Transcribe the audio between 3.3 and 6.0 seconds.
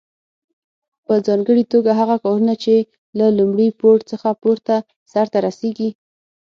لومړي پوړ څخه پورته سرته رسیږي.